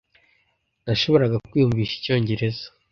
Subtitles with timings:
[0.85, 2.65] Nashoboraga kwiyumvisha icyongereza.